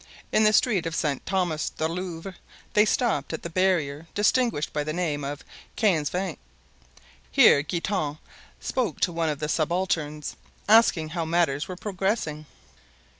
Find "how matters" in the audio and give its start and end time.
11.09-11.67